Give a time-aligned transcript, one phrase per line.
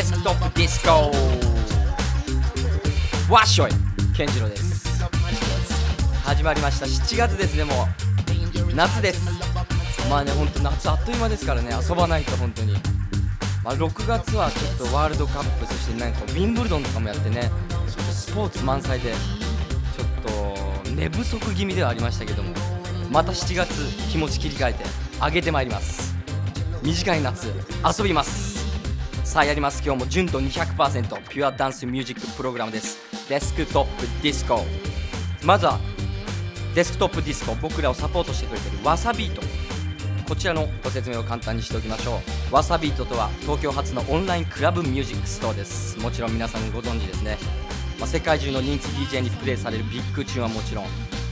[0.00, 1.10] デスクトップディスコ
[3.30, 3.70] わっしょい
[4.16, 4.98] 健次郎です
[6.24, 6.86] 始まりました。
[6.86, 7.86] 7月ですねも
[8.72, 8.74] う。
[8.74, 9.28] 夏です。
[10.08, 11.68] まあねほんと夏あっという間ですからね。
[11.86, 12.72] 遊ばないと本当に。
[13.62, 17.50] まあ、6月はちょっとワールドカップそしてなんかウィンブルドンとかもやってね。
[18.10, 22.54] スポーツ満載でちょっと寝不足気味ではありましたけども。
[23.10, 23.70] また7月
[24.10, 24.82] 気持ち切り替えて
[25.20, 26.14] 上げてまいります。
[26.82, 27.48] 短い夏
[27.98, 28.39] 遊びます。
[29.30, 29.80] さあやります。
[29.84, 32.98] 今日も純度200%ピュアダンスミュージックプログラムです。
[33.28, 34.64] デスクトップディスコ
[35.44, 35.78] まずは
[36.74, 39.40] デスクトップディスコ僕らをサポートしてくれてる WASABEAT
[40.28, 42.18] こちらのご説明を簡単にしておきましょ
[42.50, 42.54] う。
[42.56, 45.96] WASABEAT とは東京発のオンラインクラブミュージックストアです。
[46.00, 47.38] もちろん皆さんご存知ですね、
[48.00, 50.86] まあ、世界中の人気 DJ にプレイされるビッグチューンはもちろん。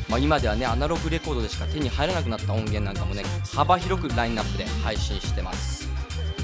[0.09, 5.78] まあ、今ではねアナログレコードでしか手に入らなくなった音源なんかもね幅広くラインナップで配信してます。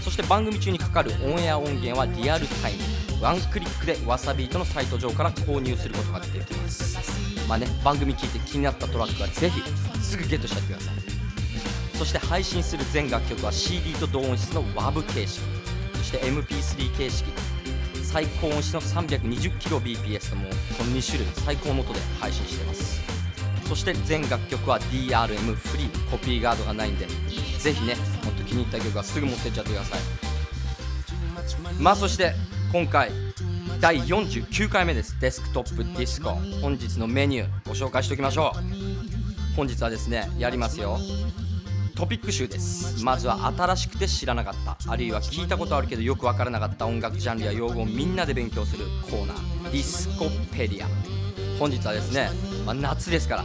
[0.05, 9.63] そして番組中にかかるオンエア音源はリアルタイムワンクリックでわさビートのサイト上から購入することができますまあね番組聞いて気になったトラックはぜひ
[10.03, 10.95] すぐゲットしてってください
[11.97, 15.43] そして配信する全楽曲は CD と同音質の WAV 形式
[15.95, 17.33] そして MP3 形式
[18.03, 23.03] 最高音質の 320kbps ともこの2種類最高の音で配信してます
[23.67, 27.07] そして全楽曲は DRM フリーコピーガードがないんで。
[27.65, 30.01] ぜひねもっと気に入った曲はすぐ持ってっちゃってください。
[31.81, 32.35] まあそして
[32.71, 33.11] 今回
[33.81, 35.19] 第49回目です。
[35.19, 36.33] デスクトップディスコ。
[36.61, 39.57] 本日のメニューご紹介しておきましょう。
[39.57, 40.99] 本日はですねやりますよ。
[41.97, 43.03] トピック集です。
[43.03, 44.77] まずは新しくて知らなかった。
[44.87, 46.87] あるいは聞いたことあるけどよくわからなかった。
[46.87, 48.85] 音楽ジャンルや用語をみんなで勉強する。
[49.11, 49.71] コーナー。
[49.73, 50.89] ディスコペディア。
[51.59, 52.29] 本日はですね、
[52.67, 53.45] まあ、夏ですから。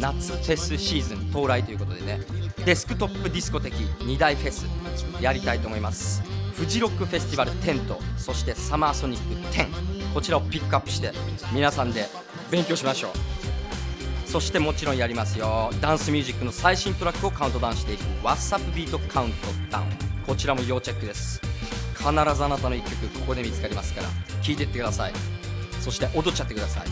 [0.00, 2.20] 夏フェスシーズン到来ということでね。
[2.64, 4.66] デスクトップディスコ的2大フェス
[5.20, 6.22] やりたいと思います。
[6.54, 11.12] フジロックフェスティバル10とそしてサマーソニック10こちらをピックアップして
[11.52, 12.06] 皆さんで
[12.50, 13.10] 勉強しましょう。
[14.28, 15.70] そしてもちろんやりますよ。
[15.80, 18.02] ダンスミュージックの最新トラックをカウントダウンしていく。
[18.22, 19.36] What's Up ビートカウント
[19.70, 19.86] ダウン。
[20.26, 21.40] こちらも要チェックです。
[21.96, 24.08] 必ずあなたの1曲ここで見つかりますから
[24.42, 25.12] 聴いていってください。
[25.80, 26.86] そして踊っちゃってください。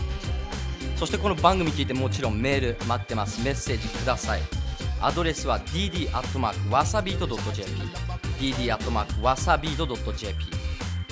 [0.97, 3.41] そしてこの番組聞いてもちろんメール待ってます。
[3.43, 4.41] メッセージください。
[5.01, 7.81] アドレスは dd.wasabeat.jp
[8.39, 10.45] dd.wasabeat.jp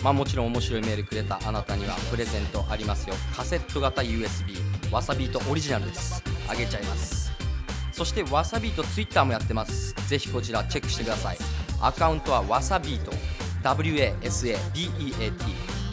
[0.04, 3.16] まあもちろん面白いメールくれたあなたにはプレゼントありますよ。
[3.36, 4.56] カセット型 USB
[4.92, 6.24] わさビートオリジナルです。
[6.48, 7.32] あげちゃいます。
[7.92, 9.96] そしてわさビートツイッターもやってます。
[10.08, 11.38] ぜひこちらチェックしてください。
[11.82, 13.12] アカウントはわさビート。
[13.64, 15.34] WASABEAT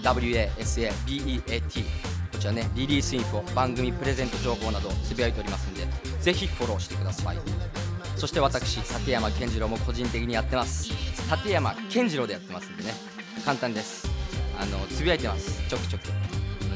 [0.03, 1.85] WASABEAT
[2.33, 5.87] こちらねリリースインフォ番組プレゼント情報などつぶやいておりますので
[6.21, 7.84] ぜひフォローしてください。
[8.25, 10.89] そして私立山健次郎も個人的にやってます。
[11.31, 12.95] 立山健次郎でやってますんでね。
[13.45, 14.09] 簡単です。
[14.59, 15.63] あのつぶやいてます。
[15.69, 16.05] ちょくちょく。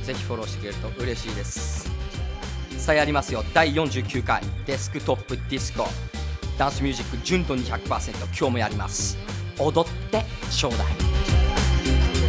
[0.05, 1.91] ぜひフォローしてくれると嬉しいです。
[2.77, 3.43] さあやりますよ。
[3.55, 5.87] 第49回デスクトップディスコ。
[6.59, 9.17] ダンスミュージック純度200%今日もやります。
[9.59, 12.28] 踊ってちょうだい。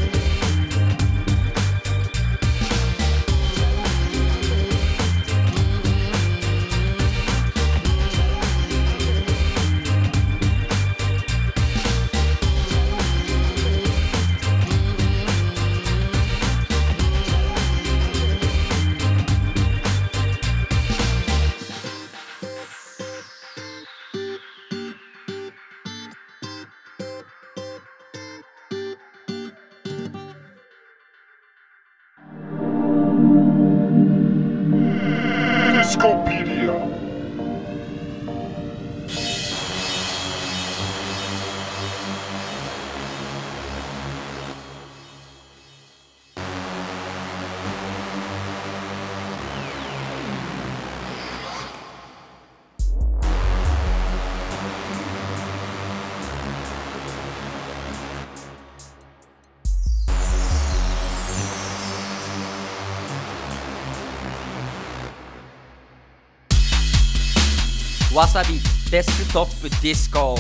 [68.20, 68.60] わさび
[68.92, 70.36] デスクトップディスコ。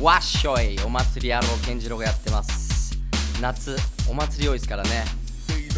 [0.00, 0.78] わっしょい。
[0.86, 2.96] お祭り野郎健次郎がやってます。
[3.42, 3.76] 夏
[4.08, 5.04] お祭り多いですからね。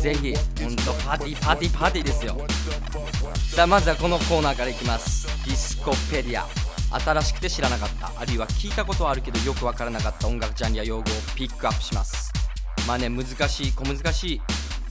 [0.02, 2.37] ぜひほんとパーティーパーティーパーティーですよ。
[3.56, 5.26] さあまずはこのコーナーからいきます。
[5.46, 6.46] ディスコペディア。
[7.00, 8.12] 新しくて知らなかった。
[8.14, 12.31] あるいは聞いたことはあるけどよくわからなかった音楽ジャンルや用語をピックアップします。
[12.87, 14.43] まあね難しい小難し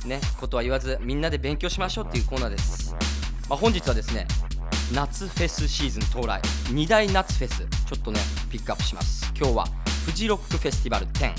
[0.05, 2.95] いねことは言わずみんなで勉強しましょうっていうコーナーです、
[3.47, 4.25] まあ、本日はですね
[4.93, 6.41] 夏フェスシーズン到来。
[6.65, 8.19] 2大夏フェスちょっとね
[8.51, 9.31] ピックアップします。
[9.37, 9.65] 今日は
[10.05, 11.33] フジロックフェスティバル10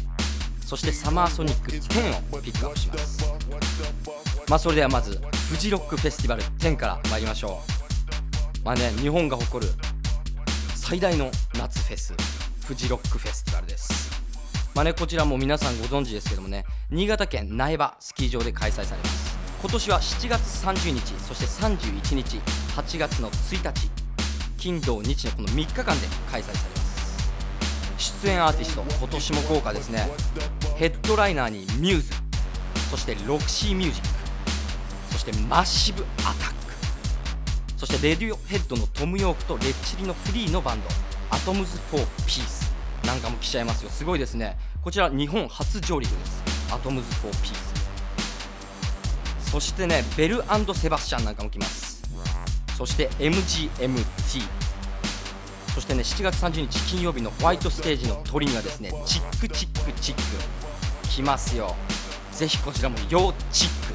[0.64, 3.24] そしてサマーソニック10をピックアップします。
[4.48, 5.20] まあそれではまず
[5.50, 7.60] フジロックフェスティバル10から参りましょ
[8.62, 8.64] う。
[8.64, 9.72] まあね日本が誇る
[10.74, 12.14] 最大の夏フェス
[12.64, 14.10] フジロックフェスティバルです。
[14.74, 19.21] まあねこちらも皆さんご存知ですけどもね新潟県苗場スキー場で開催されます。
[19.62, 22.38] 今年は7月30日そして31日
[22.74, 23.90] 8月の1日
[24.58, 28.20] 金土日のこの3日間で開催されます。
[28.20, 30.08] 出演アーティスト今年も豪華ですね。
[30.74, 32.12] ヘッドライナーにミューズ
[32.90, 34.08] そしてロクシーミュージック
[35.12, 36.74] そしてマッシブアタック
[37.76, 40.88] そしてレディオヘッドのトム・ヨークとレッチリのフリーのバンド
[41.30, 42.74] アトムズ・フォー・ピース
[43.06, 43.90] なんかも来ちゃいますよ。
[43.90, 44.58] すごいですね。
[44.82, 46.42] こちら日本初上陸です。
[46.72, 47.71] アトムズ・フォー・ピース。
[49.52, 50.42] そしてねベル
[50.74, 52.02] セバスチャンなんかも来ます。
[52.78, 54.42] そして MGMT
[55.74, 60.22] そしてね7月30日金曜日のホワイトステージのトリにはですねチックチックチック。
[61.10, 61.76] 来ますよ。
[62.32, 63.94] ぜひこちらも要チック。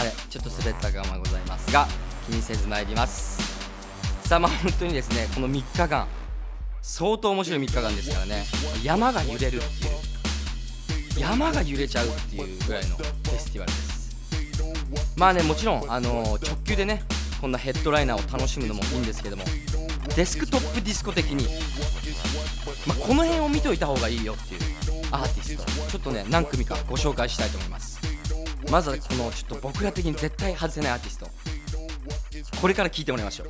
[0.00, 1.86] あれちょっと滑ったかもございますが
[2.26, 3.38] 気にせず参ります。
[4.26, 6.06] さあまあ本当にですねこの3日間。
[6.80, 8.46] 相当面白い3日間ですからね。
[8.82, 11.20] 山が揺れるっていう。
[11.20, 13.85] 山が揺れちゃうっていうぐらいのフェスティバルです。
[15.16, 17.02] まあねもちろん、あの直球でね
[17.40, 19.44] こんなヘッドライナーを楽しむのもいいんですけども
[20.14, 21.44] デスクトップディスコ的に、
[22.86, 24.60] まあ、この辺を見といた方がいいよっていう
[25.10, 25.90] アーティスト。
[25.90, 28.00] ちょっとね何組かご紹介したいと思います。
[28.70, 31.28] まずはこのちょっと僕ら的に絶対外せないアーティスト。
[32.60, 33.48] これから聞いてもらいましょう。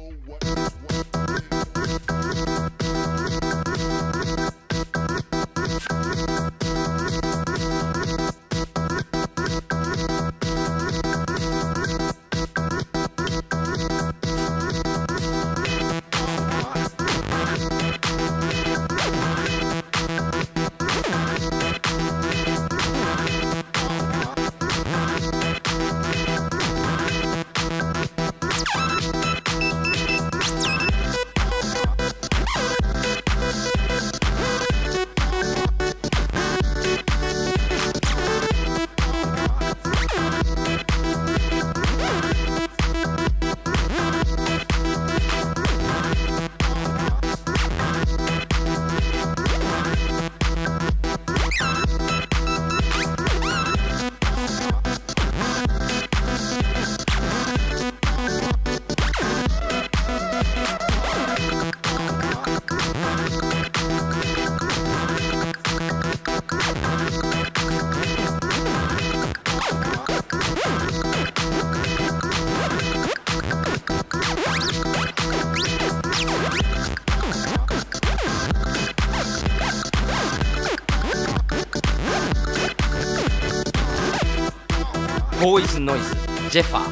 [85.86, 86.16] ノイズ
[86.50, 86.88] ジェファー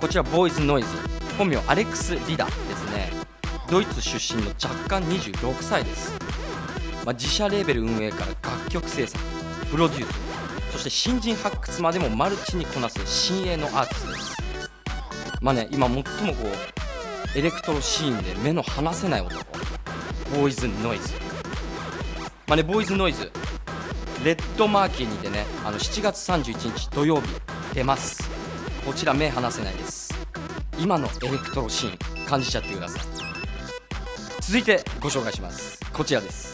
[0.00, 0.88] こちらボーイズノイズ。
[1.38, 2.44] 本名アレックス・リダ。
[2.46, 3.12] ですね。
[3.70, 6.18] ドイツ出身の若干26歳です、
[7.04, 9.24] まあ、自社レーベル運営から楽曲制作
[9.70, 14.36] プロデュースそして新人発掘までもマルチにこなす新鋭のアーティストです。
[15.40, 16.04] まあね今最もこ
[17.36, 19.36] うエレクトロシーンで目の離せない男
[20.32, 21.14] ボーイズノイズ。
[22.48, 23.30] まあねボーイズノイズ。
[24.24, 27.28] レッドマーキーにてねあの7月31日土曜日
[27.74, 28.28] 出ます。
[28.84, 30.12] こちら目離せないです。
[30.80, 33.02] 今のエレクトロシーン感じちゃってください。
[34.40, 35.78] 続いてご紹介します。
[35.92, 36.47] こちらです。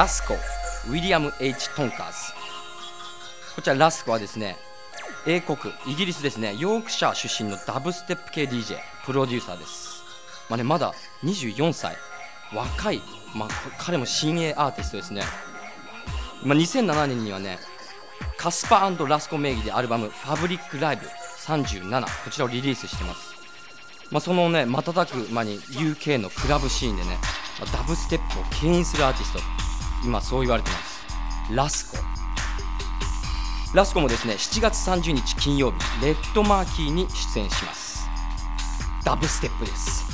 [0.00, 2.16] ラスコウィリアム・ H・ トンカーズ。
[3.54, 4.56] こちらラスコはですね
[5.26, 10.02] 英国イギリスですねヨークシャー出身のダブステップ系 DJ プロデューサーです。
[10.48, 11.98] まあねまだ24歳
[12.54, 13.02] 若い、
[13.36, 15.20] まあ、彼も新鋭アーティストですね、
[16.44, 17.58] まあ、2007年にはね
[18.38, 21.04] カスパラスコ名義でアルバム「ファブリックライブ
[21.46, 23.34] 37」こちらをリリースしてます。
[24.10, 27.18] まあ、そのね瞬く間に UK のクラブシーンでね
[27.70, 29.69] ダブステップを牽引するアーティスト。
[30.04, 31.04] 今そう言われてます。
[31.52, 31.98] ラスコ。
[33.74, 38.08] ラスコもですね7月30日金曜日レッドマーキーに出演します。
[39.04, 40.04] ダブステップです。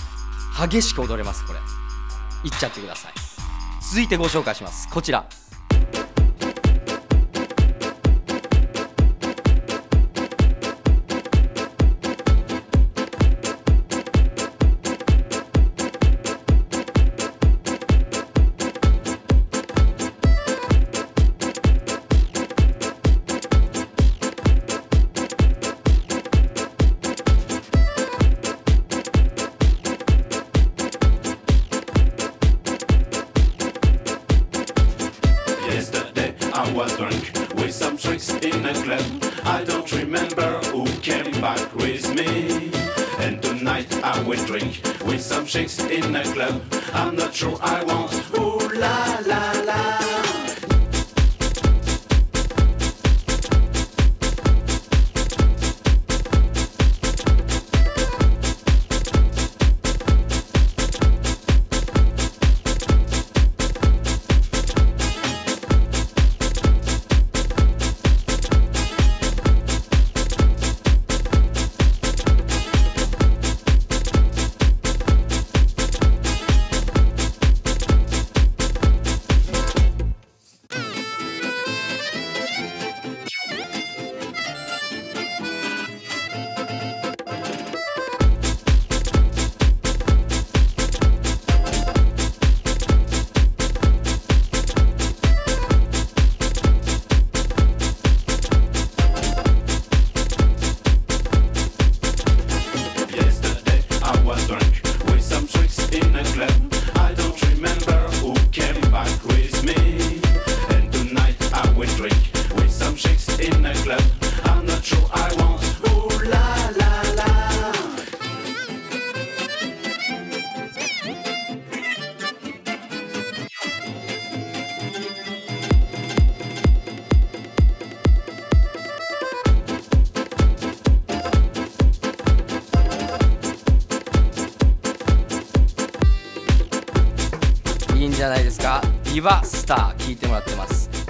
[0.68, 1.58] 激しく踊れますこれ。
[2.44, 3.12] いっちゃってください。
[3.80, 4.88] 続いてご紹介します。
[4.88, 5.26] こちら。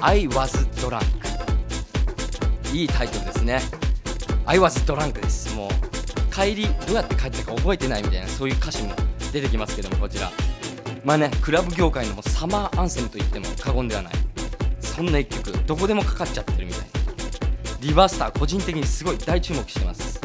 [0.09, 1.03] I was drunk.
[2.73, 3.61] いいタイトルですね。
[4.45, 5.53] I was drunk です。
[5.57, 5.71] もう
[6.33, 8.95] 帰りどうやって帰ったか覚えてないみたいなそういう歌詞も
[9.33, 10.31] 出てきますけどもこちら。
[11.05, 14.13] まあねクラブ業界のサマーアンセムと言っても過言ではない。
[14.79, 16.87] そんな一曲どこでもかかっちゃってるみたいな。
[17.81, 20.21] リバースター個人的にすごい大注目してます。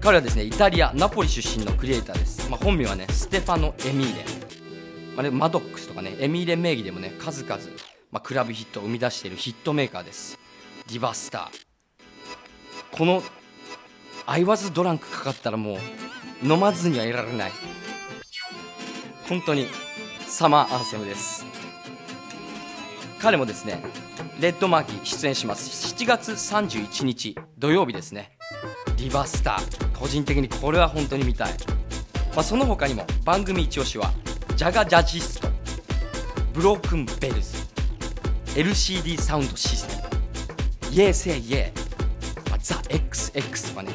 [0.00, 4.24] 彼はですねイタリアナポリ出身のクリエイターです、まあ、本名はねステファノ・エミーレ。
[5.16, 7.58] まあね、マドックスとかねエミーレ名義でもね数々、
[8.10, 10.38] まあ、クラブヒットを生み出しているヒットメーカーです。
[10.88, 12.96] ディバスター。
[12.96, 13.22] この
[14.26, 17.52] 「アイワズドランクかかったらもう飲まずにはいられない。
[19.28, 19.68] 本当に
[20.26, 21.44] サマーアンセムです。
[23.20, 23.82] 彼もですね
[24.40, 25.94] レッドマーキー出演します。
[25.94, 28.32] 7月31日土曜日ですね。
[28.96, 29.98] リバスター。
[29.98, 31.52] 個人的にこれは本当に見たい、
[32.34, 34.10] まあ、その他にも番組一押しは
[34.56, 35.48] ジャガジャジスト。
[36.54, 37.69] ブロークンベルズ。
[38.54, 39.94] LCD サウンドシステ
[40.90, 43.92] ムイエーセイイエー、まあ、ザ XX とかね。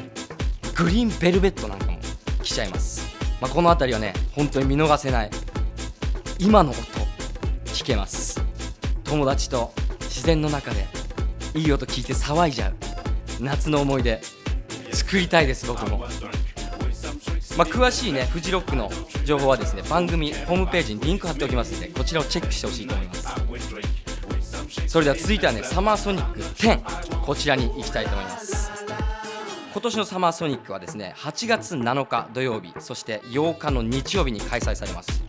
[0.74, 1.98] グリーンベルベットなんかも
[2.42, 3.06] 来ちゃいます、
[3.40, 5.30] まあ、この辺りはね本当に見逃せない。
[6.38, 6.78] 今の音
[7.66, 8.42] 聞けます。
[9.04, 10.86] 友達と自然の中で
[11.54, 12.74] いい音聞いて騒いじゃう。
[13.40, 14.20] 夏の思い出。
[14.92, 15.98] 作りたいです僕も。
[17.58, 18.90] まあ、詳しいねフジロックの
[19.24, 24.05] 情報はですね番組ホームページにリンク貼っておきますのでこちらをチェックしてほしいと思います。
[24.86, 28.70] それでは続いてはねサマーソニック10こちらに行きたいと思います。
[29.72, 35.22] 今年のサマーソニックはですね8月7日土曜日そして8日の日曜日に開催されます。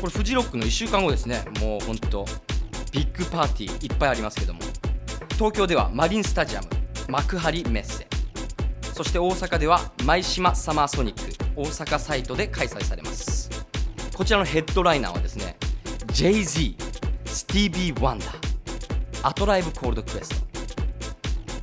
[0.00, 2.24] これフジロックの1週間後ですねもうほんと
[2.92, 4.60] ビッグパーティーいっぱいありますけども
[5.34, 6.68] 東京ではマリンスタジアム
[7.08, 8.06] 幕張メッセ
[8.92, 13.50] そして大阪では舞洲サマーソニック大阪サイトで開催されます。
[14.14, 15.56] こちらのヘッドライナーはですね
[16.08, 16.76] Jay-Z
[17.24, 18.41] スティービー・ワンダー。
[19.24, 20.42] ア・トライブ・コールド・クエス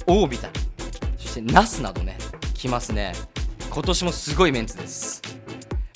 [0.05, 0.13] ト。
[0.13, 0.53] オービタル
[1.17, 2.17] そしてナスなどね
[2.53, 3.13] 来ますね。
[3.69, 5.22] 今年もすごいメンツです。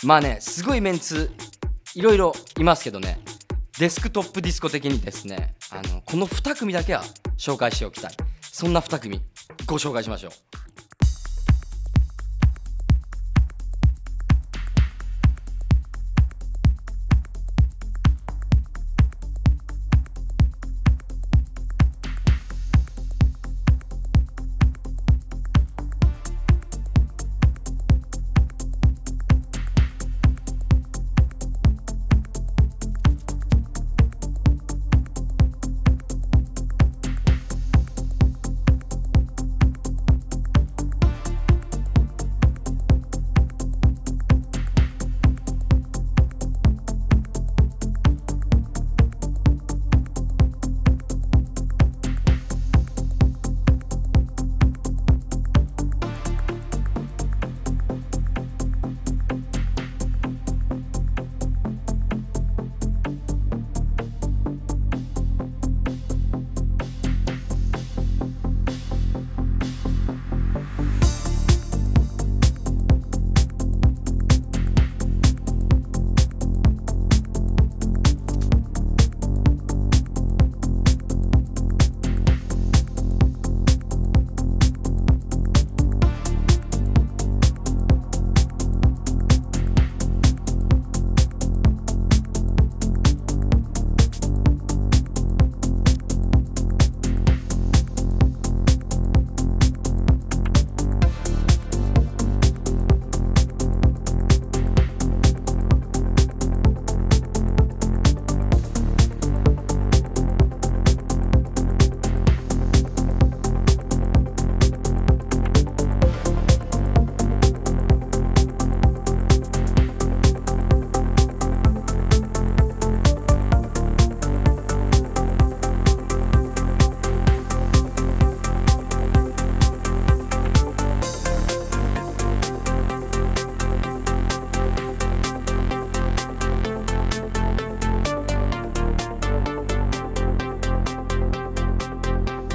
[0.04, 1.32] まあねすごいメンツ
[1.96, 3.20] いろいろいますけどね。
[3.80, 7.04] デスクトップディスコ的にですねあのこの2組だけは
[7.38, 8.12] 紹介しておきたい。
[8.42, 9.22] そんな2組
[9.66, 10.32] ご紹介しましょう。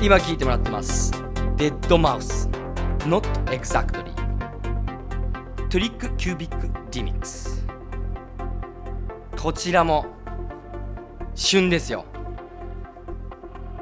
[0.08, 1.12] 今聞いてもらってます。
[1.58, 2.48] デッドマウス。
[3.00, 4.10] Not Exactly
[5.68, 7.66] トリックキュービックリミックス。
[9.38, 10.06] こちらも
[11.34, 12.06] 旬ですよ。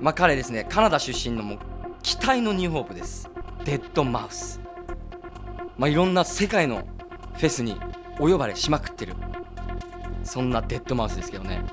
[0.00, 1.58] まあ彼ですねカナダ出身のもう
[2.02, 3.30] 期待のニューホープです。
[3.64, 4.60] デッドマウス。
[5.78, 6.88] まあいろんな世界の
[7.34, 7.80] フェスに
[8.18, 9.14] お呼ばれしまくってる。
[10.24, 11.64] そんなデッドマウスですけどね。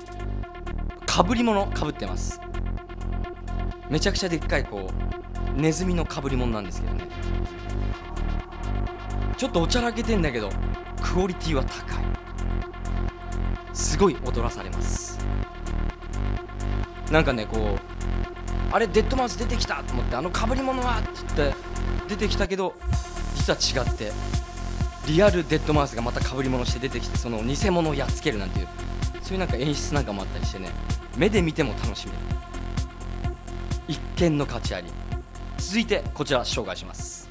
[1.06, 2.40] かぶり物かぶってます。
[3.94, 4.90] めちゃくちゃでっかいこ
[5.56, 7.06] うネズミのかぶり物なんですけどね。
[9.36, 10.50] ちょっとおちゃらけてんだけど
[11.00, 12.04] クオリティは高い。
[13.72, 15.24] すごい踊らされます。
[17.12, 21.56] なんかねこうあれデッドマウス出てきたと思ってあのかぶり物はって言って
[22.08, 22.74] 出てきたけど
[23.36, 24.10] 実は違って
[25.06, 28.68] リアルデッドマウスがまたかぶり物して出てきてその偽物をやっつけるなんていう
[29.22, 30.70] そういうなんか演出なんかもあったりしてね
[31.16, 32.18] 目で見ても楽しめる。
[33.88, 34.88] 一見の価値あり。
[35.58, 37.23] 続いてこちら紹介します。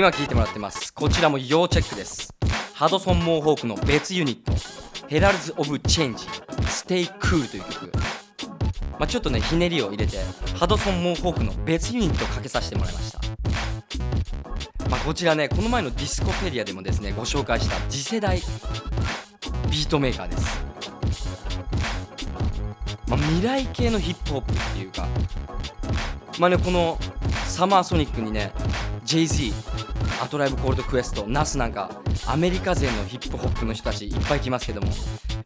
[0.00, 0.94] 今聞いてもらってます。
[0.94, 2.34] こちらも要チェックです。
[2.72, 4.54] ハドソン・モーホークの別ユニット。
[5.08, 6.24] ヘラルズ・オブ・チェンジ。
[6.66, 7.92] Stay Cool という曲。
[8.98, 10.16] まあ、ちょっとねひねりを入れて
[10.58, 13.20] ハドソン・モーホークの別ユニットをかけさせてもらいました、
[14.88, 20.64] まあ、こちらねこの前のディスコペディアでもですねご紹介した次世代ビートメーカーです。
[23.06, 25.06] まあ、未来系のヒップホップっていうか
[26.38, 26.98] まあねこの
[27.44, 28.52] サマーソニックにね
[29.04, 29.52] Jay-Z
[30.20, 31.90] アトライブコールドクエストナスなんか
[32.26, 34.88] アメリカ勢のヒップホップの人たちいっぱい来ますけども、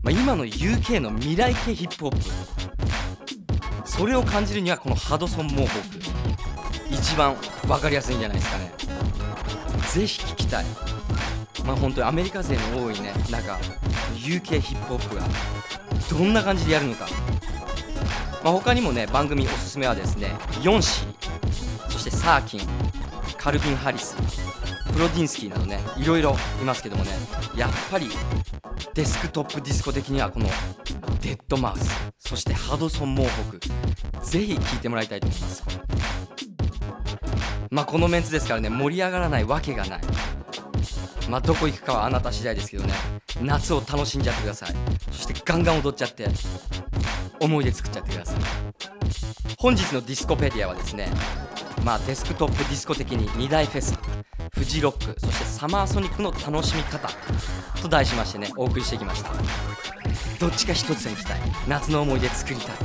[0.03, 6.15] まあ、今の UK の未来系ヒップホップそれを感じるにはこのハドソン・モーホーク
[6.91, 8.73] 一番分かりやすいんじゃないですかね。
[9.93, 10.65] ぜひ聞きたい。
[11.65, 13.59] まあ本当にアメリカ勢の多いねなんか
[14.17, 15.23] UK ヒップホップが
[16.11, 17.07] どんな感じでやるのか。
[18.43, 20.33] まあ、他にもね番組おすすめはですね
[20.63, 22.61] ヨンシーそしてサーキン
[23.39, 24.44] カルビン・ハリス。
[24.95, 25.81] ブロディンスキーなどね。
[25.99, 27.11] いろいろいますけどもね。
[27.57, 28.09] やっぱり
[28.95, 30.47] デスクトップディスコ的にはこの
[31.21, 33.59] デッドマウスそしてハドソン・モーホク
[34.25, 35.65] ぜひ聴いてもらいたいと思います。
[37.71, 40.01] まあこのメンツですからね盛り上がらないわけがない。
[41.29, 42.93] まあどこ行くかはあなた次第ですけどね。
[43.43, 44.75] 夏を楽しんじゃってください。
[45.11, 46.29] そしてガンガン踊っちゃって
[47.41, 48.37] 思い出作っちゃってください。
[49.59, 51.09] 本日のディスコペディアはですね
[51.85, 53.95] まあデスクトップディスコ的に2大フェス
[54.53, 57.09] フジロックそしてサマーソニックの楽しみ方
[57.83, 59.31] と題しましてねお送りしてきました。
[60.41, 61.41] どっちか一つにしたい？
[61.69, 62.77] 夏の思い出作りたい。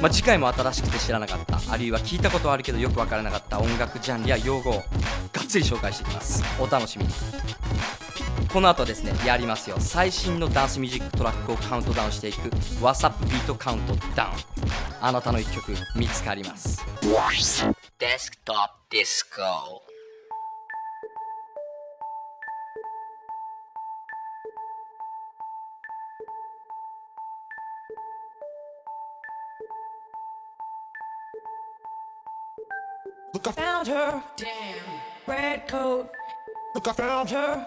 [0.00, 4.80] まあ、次回も新しくて知らなかったあるいは聞いたことあるけどよくわからなかった音楽ジャンルや用語をが
[5.42, 6.42] っつり紹介していきます。
[6.60, 7.10] お楽しみに。
[8.52, 12.48] この後ですねやりますよ最新のダンスミュージックトラックをカウントダウンしていく
[12.80, 14.30] WhatsApp ビートカウントダウン
[15.00, 16.84] あなたの一曲見つかります
[17.98, 19.82] デスクトップディスコ
[33.34, 34.22] Look, I found her.
[34.38, 34.48] Damn.
[35.26, 36.10] Red coat.
[36.74, 37.66] Look, I found her.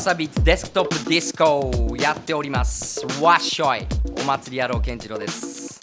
[0.00, 1.94] わさびデスクトップディスコ。
[1.98, 3.04] やっております。
[3.22, 3.86] わっしょい。
[4.22, 5.78] お祭り野郎健次郎です。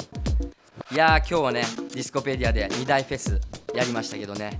[0.91, 1.62] いやー今日はね
[1.93, 3.39] ディスコペディアで2大フェス
[3.75, 4.60] やりましたけどね。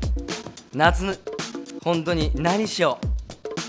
[0.75, 1.19] 夏
[1.83, 2.99] 本当に何しよ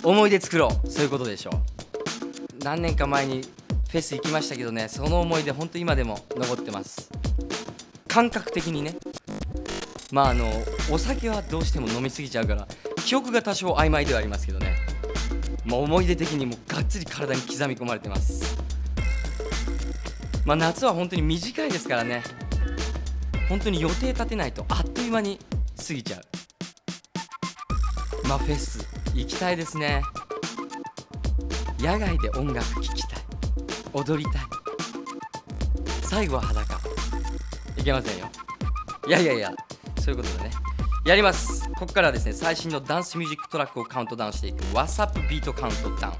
[0.05, 0.09] う。
[0.11, 0.91] 思い出作ろう。
[0.91, 2.63] そういうことでしょう。
[2.63, 4.89] 何年か前にフェス行きましたけどね。
[4.89, 7.11] その思い出本当今でも残ってます。
[8.07, 8.95] 感覚的にね。
[10.13, 10.53] まああの
[10.93, 12.69] お酒はどうしても飲みすぎちゃうから
[13.07, 14.68] 記憶が多少曖昧ではありますけどね。
[15.69, 18.57] もう思い出的にもがっつり体に刻み込まれてます。
[20.47, 22.23] まあ夏は本当に短いですからね。
[23.51, 25.39] 本当に予定立てないとあっという間に
[25.77, 26.23] 過ぎちゃう。
[28.27, 30.03] まあフェス行きたいですね。
[31.81, 33.23] 野外で音楽聴きたい。
[33.93, 34.43] 踊りたい。
[36.03, 36.81] 最後は裸。
[37.77, 38.31] いけませんよ。
[39.07, 39.53] いやいやいや
[40.01, 40.68] そういうことでね。
[41.05, 41.69] やります。
[41.79, 46.15] ここからはですね最新のダンスミュージックトラックをカウントダウンしていく WhatsApp ビートカウントダウン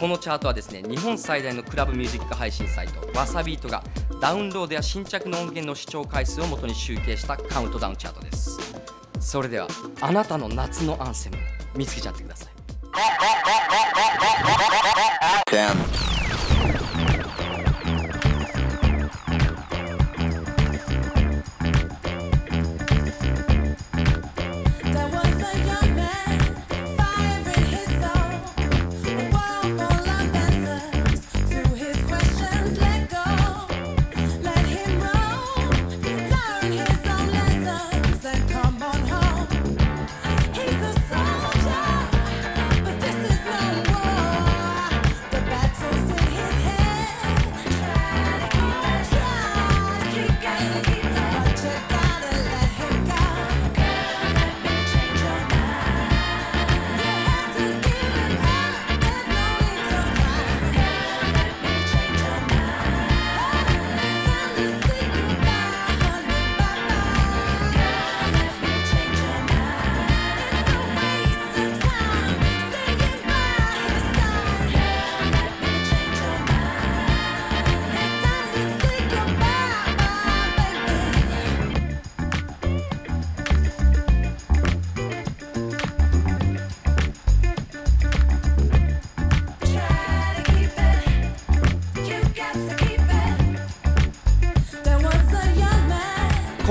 [0.00, 3.82] このチャートはですね日本最大のクラブミュージック配信サイト WhatsApp が
[4.20, 8.58] ダウンロードや新着の音源の視聴回数をもとに集計したカウントダウンチャートです。
[9.20, 9.68] それでは
[10.00, 11.36] あなたの夏のアンセム
[11.74, 12.52] 見つけちゃってください。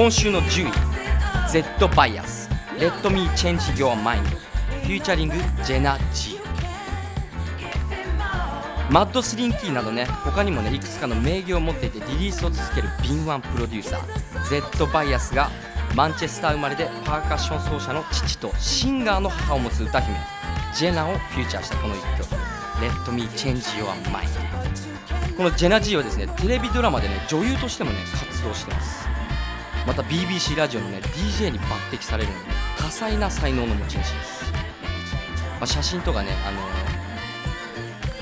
[0.05, 0.71] 今週の10位。
[1.49, 5.33] Z バイアス Let Me Change Your Mind フューチャリング
[5.65, 6.37] ジェナ G
[8.91, 14.43] マッドスリンキーなどね他にもねいくつかの名義を持っていてリリースを続ける敏腕プロデューサー。
[14.47, 15.49] Z バイアスが
[15.95, 20.15] マンチェスター生まれでパーカッション奏者の父とシンガーの母を持つ歌姫。
[20.75, 22.35] ジェナをフューチャーしたこの一曲。
[22.75, 29.04] Let Me Change Your Mind このジェナ G はですねテレビドラマでね女優としてもね活動してます。
[29.85, 32.45] また BBC ラジオのね DJ に抜擢されるので
[32.77, 34.59] 多彩な才能の持ち主です、ま
[35.61, 36.59] あ、写真とかねあの、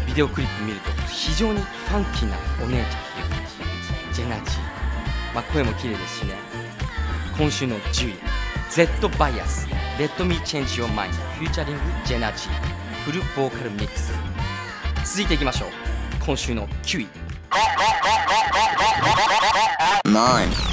[0.06, 3.40] ビデオクリップ見ると非常にファンキーなお姉ちゃんっていう感
[4.12, 4.18] じ。
[4.18, 4.60] ジェナジー、
[5.34, 6.36] まあ、声も綺麗ですしね。
[7.38, 8.14] 今週の10位。
[8.70, 12.52] Z バイアス Let Me Change Your Mind フューチャリングジェナジー。
[13.06, 14.14] フルボーカルミックス。
[15.04, 15.70] 続いていきましょう。
[16.26, 17.08] 今週の9位。
[20.06, 20.73] 9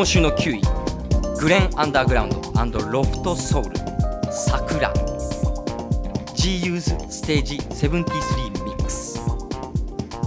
[0.00, 0.62] 今週の9位
[1.38, 3.76] グレン・アンダーグラウンドロフト・ソウル
[4.32, 4.90] 桜
[6.34, 9.20] GU's ステージ73ミックス、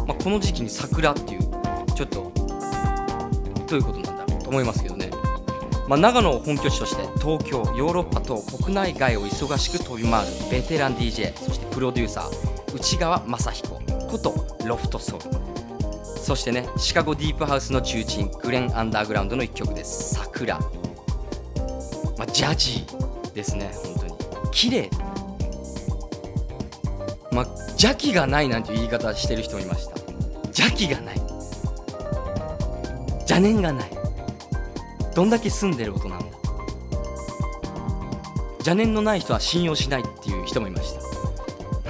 [0.06, 1.42] まあ、この時期に桜っていう
[1.96, 2.32] ちょっと
[3.68, 5.10] どういうことなんだろうと思いますけどね、
[5.88, 14.36] まあ、長野を本拠地として東京ヨーロッパと国内外を忙しく飛び回るベテラン DJ そしてプロデューサー内川雅彦こと
[14.68, 15.43] ロフトソウル。
[16.24, 20.58] そしてねシカゴディープハウスの重鎮グレン・アンダーグラウンドの一曲です「桜」
[22.18, 24.14] まあ、ジャジーですね本当に。
[24.52, 24.90] 綺麗。
[27.34, 30.00] まあ邪気がないなんて言い方してる人もいました。
[30.46, 31.18] 邪気がない。
[33.22, 33.90] 邪念がない。
[35.14, 36.26] どんだけ住んでる音なんだ
[38.60, 41.02] 邪念のない人は信用しないっていう人もいました。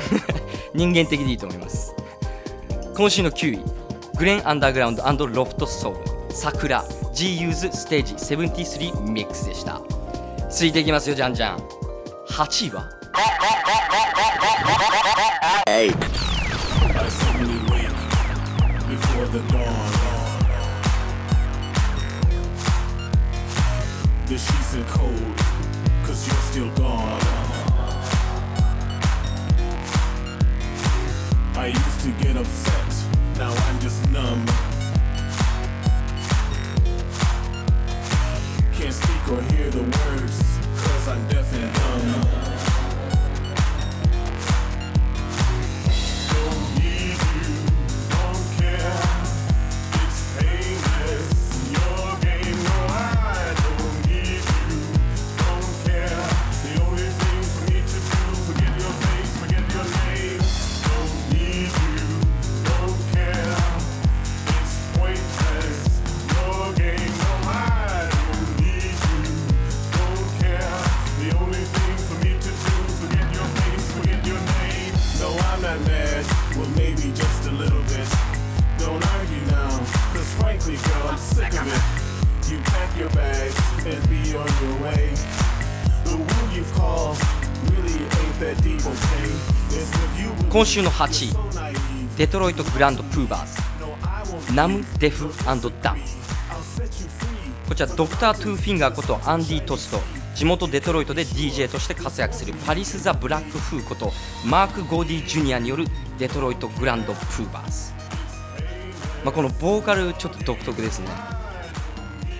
[0.73, 1.93] 人間的でいいと思います。
[2.95, 3.82] 今週の9位
[4.17, 6.69] グレン・アンダーグラウンドロフト・ソウル、サク、
[7.13, 9.81] G・ ユーズ・ステージ73ミックスでした。
[10.51, 11.57] 続いていきますよ、じゃんじゃん。
[12.29, 12.89] 8位は
[24.25, 25.37] The sheets are cold,
[26.05, 27.19] cause you're still gone.
[31.55, 32.92] I used to get upset.
[33.43, 34.45] Now I'm just numb.
[38.73, 40.37] Can't speak or hear the words,
[40.77, 42.52] cause I'm deaf and dumb.
[76.95, 78.07] Maybe just a little bit.
[78.79, 79.69] Don't argue now,
[80.13, 82.51] cause frankly, girl, I'm sick of it.
[82.51, 85.13] You pack your bags and be on your way.
[86.05, 87.23] The wound you've caused
[87.71, 89.29] really ain't that deep, okay?
[89.69, 90.49] It's with you.
[90.49, 93.45] 今週の8位.デトロイトグランドプーバー
[94.45, 95.31] ズナム・デフ
[95.81, 95.99] ダン.
[97.67, 104.11] こちらドクター・トゥーフィンガーことアンディ・トスと地元デトロイトで DJ として活躍するパリス・ザ・ブラック・フーこと
[104.45, 105.85] マーク・ゴーディ・ジュニアによる
[106.17, 107.93] デトロイトグランド・プーバーズ、
[109.23, 111.07] まあ、このボーカルちょっと独特ですね、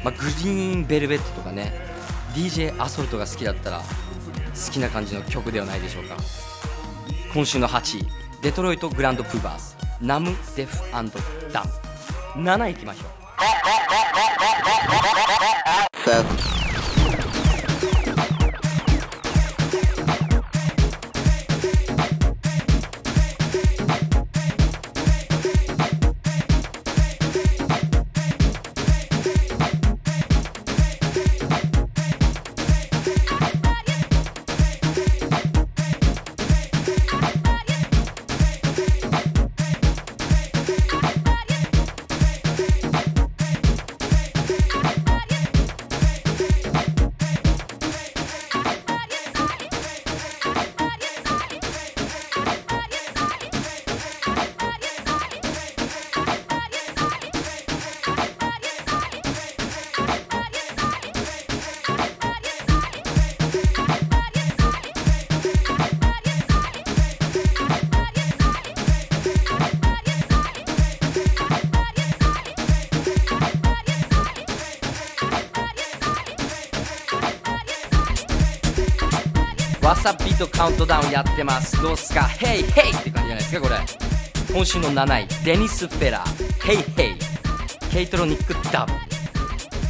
[0.04, 1.74] まあ、グリーン・ベルベットとかね
[2.34, 6.18] DJ アソルトが好きだったら好きな感じの曲ではないでしょうか。
[7.34, 8.08] 今週の8位
[8.42, 9.76] デトロイトグランドプーバーズ。
[10.02, 11.10] ナム・デフダム。
[12.36, 13.08] 7位いきましょう。
[81.14, 81.80] やってます。
[81.80, 82.24] どうっすか？
[82.24, 82.92] Hey Hey！
[82.92, 83.76] って感じじゃないですかこれ。
[84.52, 86.66] 今週の7位デニス・フェラー。
[86.66, 87.16] Hey Hey！
[87.92, 88.94] ケイトロニック・ダブ。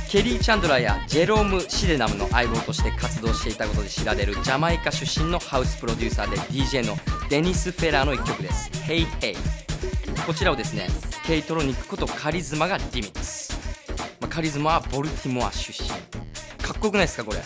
[0.10, 6.98] ケリー・チャンドラーやジェローム・シデナムの相棒として活動していたことで知られるジャマイカ出身のハウスプロデューサーで DJ の
[7.30, 8.70] デニス・フェラーの一曲です。
[8.84, 9.36] Hey Hey！
[10.28, 10.88] こちらをですね
[11.26, 13.58] ケイトロニックことカリズマがリミックス、
[14.20, 15.90] まあ、カリズマはボルティモア出身。
[15.90, 17.40] かっこよくないですかこれ？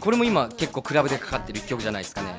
[0.00, 2.31] これも今結構クラブでかかってる一曲じゃないですかね。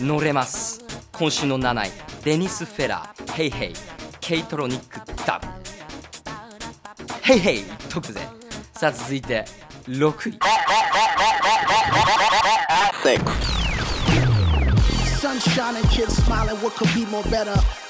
[0.00, 0.80] 乗れます。
[1.12, 1.90] 今週の7位
[2.24, 3.74] デニス・フェラー「ヘイヘイ」
[4.20, 5.46] ケイトロニック・ダブ
[7.20, 8.20] ヘイヘイ特ぜ
[8.72, 9.44] さあ続いて
[9.86, 10.38] 6位。
[15.20, 15.40] サン・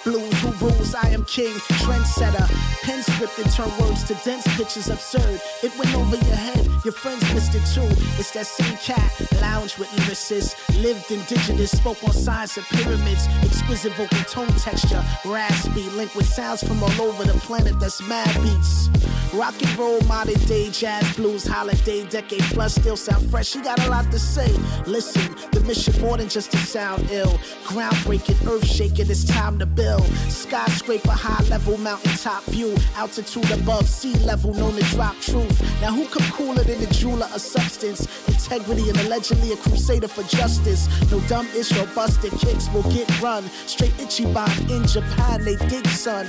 [0.03, 0.94] Blues, who rules?
[0.94, 1.53] I am king,
[1.84, 2.48] trendsetter.
[2.82, 5.40] pen script scripted, turn words to dense pictures absurd.
[5.62, 7.86] It went over your head, your friends missed it too.
[8.18, 13.92] It's that same cat, lounge with lyricists, lived indigenous, spoke on science and pyramids, exquisite
[13.92, 18.88] vocal tone texture, raspy, linked with sounds from all over the planet that's mad beats.
[19.34, 23.53] Rock and roll, modern day, jazz, blues, holiday, decade plus, still sound fresh.
[23.53, 24.51] He got a lot to say.
[24.86, 27.38] Listen, the mission more than just to sound ill.
[27.64, 29.89] Groundbreaking, earth shaking, it's time to build.
[30.28, 32.76] Skyscraper, high level, mountaintop view.
[32.97, 35.61] Altitude above sea level, known to drop truth.
[35.80, 38.07] Now, who come cooler than the jeweler of substance?
[38.28, 40.88] Integrity and allegedly a crusader for justice.
[41.11, 43.45] No dumb ish or busted kicks will get run.
[43.66, 46.26] Straight Ichiban in Japan, they dig son.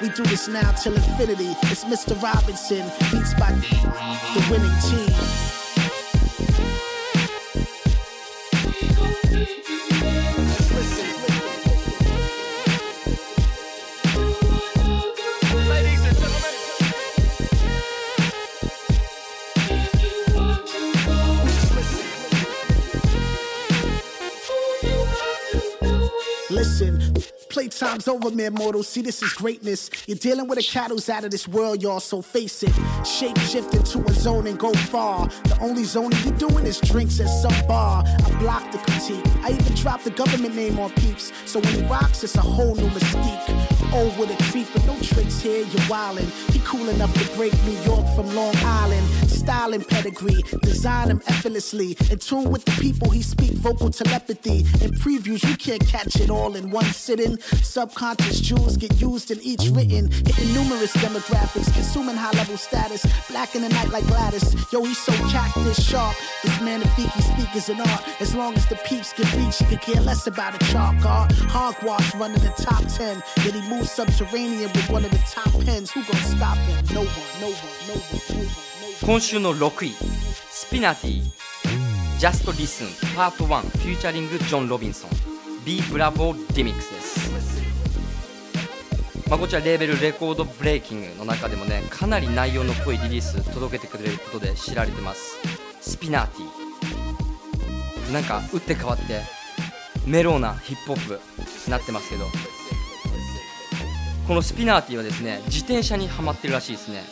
[0.00, 1.54] We do this now till infinity.
[1.70, 2.20] It's Mr.
[2.22, 5.61] Robinson, beats by the winning team.
[27.72, 28.88] Playtime's over, mere mortals.
[28.88, 29.90] See, this is greatness.
[30.06, 32.72] You're dealing with a cattle's out of this world, y'all, so face it.
[33.04, 35.28] Shape shift into a zone and go far.
[35.44, 38.04] The only zoning you doing is drinks at some bar.
[38.06, 39.24] I block the critique.
[39.42, 41.32] I even drop the government name on peeps.
[41.46, 43.92] So when he rocks, it's a whole new mystique.
[43.92, 46.30] Old with a treat, but no tricks here, you're wildin'.
[46.52, 49.06] He cool enough to break New York from Long Island.
[49.28, 51.96] Style and pedigree, design him effortlessly.
[52.10, 54.60] In tune with the people, he speak vocal telepathy.
[54.84, 57.38] In previews, you can't catch it all in one sitting.
[57.61, 60.09] Subconscious jewels get used in each written.
[60.11, 63.05] Hitting numerous demographics, consuming high level status.
[63.29, 64.55] Black in the night like Gladys.
[64.71, 66.15] Yo, he's so cactus sharp.
[66.43, 68.03] This man, the Fiki speak is an art.
[68.19, 71.31] As long as the peeps get reached, he could care less about a chalk art.
[71.49, 73.23] Hogwash running the top 10.
[73.43, 75.91] Yet he moves subterranean with one of the top pens.
[75.91, 76.85] Who gonna stop him?
[76.93, 77.09] No one,
[77.41, 77.55] no one,
[77.87, 78.67] no one, no one, no one.
[79.05, 79.93] 今週の6位
[80.49, 81.23] スピナティ
[82.19, 85.11] Just Listen Part 1フューチャリングジョン・ロビンソン
[85.63, 87.50] Be Bravo Remix です、
[89.32, 95.38] まあ、こちらレーベルレコードブレイキングの中でもねかなり内容の濃いリリース届けてくれることで知られてます。
[95.80, 99.22] スピナーティなんか打って変わって
[100.06, 101.20] メローなヒップホップ
[101.64, 102.26] になってますけど。
[104.28, 107.02] このスピナーティーはですね自転車にはまってるらしいですね。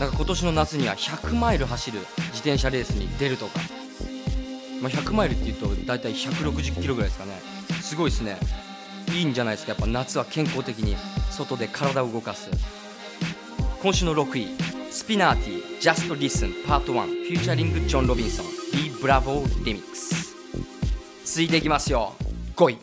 [0.00, 3.60] なんか今年の夏には100マイル走る自転車レースに出るとか、
[4.80, 7.38] まあ、100マイルっていうと大体160キロぐらいですかね。
[7.82, 8.38] すごいですね。
[9.12, 9.72] いいんじゃないですか。
[9.72, 10.96] やっぱ夏は健康的に
[11.30, 12.50] 外で体を動かす。
[13.82, 14.48] 今週の6位
[14.90, 19.82] スピナーティ Just Listen Part 1フューチャリングジョン・ロビンソン Be Bravo Remix
[21.24, 22.14] 続いていきますよ。
[22.56, 22.78] 5位。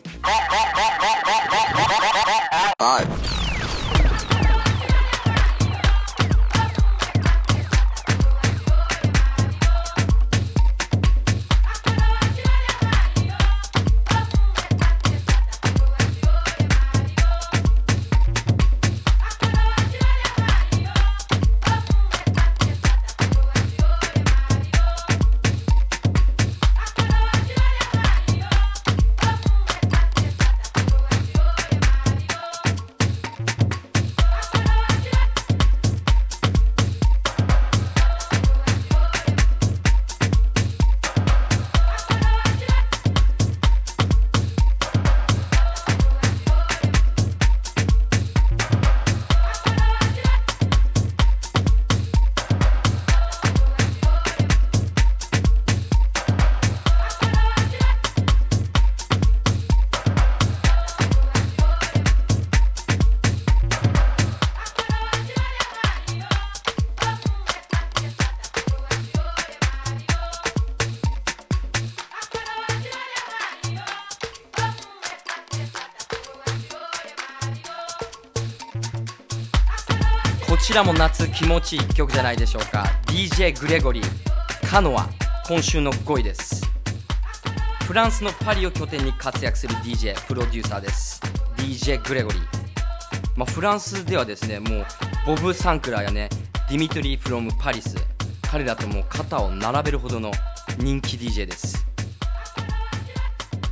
[80.76, 82.84] らも夏気持ちいい曲じゃないでしょうか。
[83.06, 85.08] DJ グレゴリーカノア
[85.48, 86.66] 今週の5位です。
[87.86, 91.22] フランスのパリを拠点に活躍する DJ プロデューサーです。
[91.56, 92.40] DJ グレゴリー、
[93.36, 94.86] まあ、フランスではですねもう
[95.24, 96.28] ボブ・サンクラーやね
[96.68, 97.96] ディミトリー・フロム・パリス
[98.42, 100.30] 彼らともう肩を並べるほどの
[100.76, 101.86] 人気 DJ です。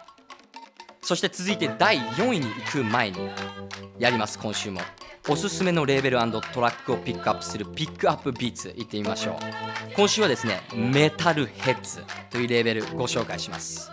[1.04, 3.18] そして続いて第4位に行く前に
[4.00, 4.82] やります今週も。
[5.30, 9.36] おすすめのレーベルトラックをピックアップするピックアップビーツ行ってみましょう。
[9.96, 13.90] 今週はですねメタルヘッズというレーベルご紹介します。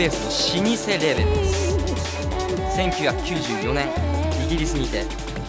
[0.00, 1.76] ベースの老舗レーベルです。
[2.74, 3.86] 1994年
[4.46, 5.04] イギリスにて